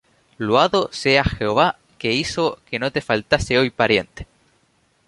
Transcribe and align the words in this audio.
Loado 0.39 0.89
sea 0.91 1.23
Jehová, 1.23 1.77
que 1.99 2.11
hizo 2.11 2.57
que 2.65 2.79
no 2.79 2.91
te 2.91 3.01
faltase 3.01 3.59
hoy 3.59 3.69
pariente. 3.69 4.25